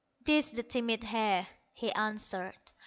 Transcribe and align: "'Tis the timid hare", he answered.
"'Tis 0.23 0.53
the 0.53 0.63
timid 0.63 1.03
hare", 1.03 1.45
he 1.73 1.91
answered. 1.91 2.55